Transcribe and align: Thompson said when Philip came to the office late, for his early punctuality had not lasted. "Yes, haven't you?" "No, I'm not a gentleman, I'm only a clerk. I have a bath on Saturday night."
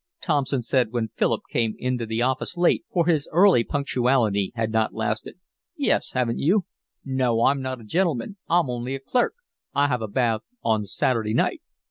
Thompson 0.23 0.63
said 0.63 0.91
when 0.91 1.09
Philip 1.15 1.41
came 1.51 1.77
to 1.99 2.07
the 2.07 2.23
office 2.23 2.57
late, 2.57 2.83
for 2.91 3.05
his 3.05 3.29
early 3.31 3.63
punctuality 3.63 4.51
had 4.55 4.71
not 4.71 4.95
lasted. 4.95 5.37
"Yes, 5.77 6.13
haven't 6.13 6.39
you?" 6.39 6.65
"No, 7.05 7.43
I'm 7.43 7.61
not 7.61 7.81
a 7.81 7.85
gentleman, 7.85 8.37
I'm 8.49 8.67
only 8.67 8.95
a 8.95 8.99
clerk. 8.99 9.35
I 9.75 9.85
have 9.89 10.01
a 10.01 10.07
bath 10.07 10.41
on 10.63 10.85
Saturday 10.85 11.35
night." 11.35 11.61